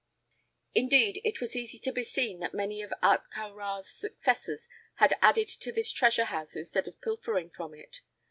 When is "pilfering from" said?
7.01-7.75